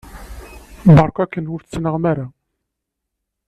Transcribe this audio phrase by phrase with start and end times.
[0.95, 2.27] Beṛka-ken ur ttnaɣem ara.